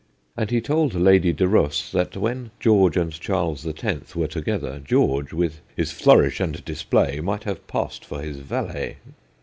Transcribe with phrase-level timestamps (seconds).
[0.35, 4.81] And he told Lady de Ros that when George and Charles the Tenth were together,
[4.83, 8.97] George, with' his flourish and display, might have passed for his valet.'